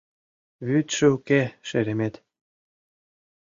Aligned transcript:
Вӱдшӧ 0.67 1.05
уке, 1.15 1.41
шеремет. 1.67 2.15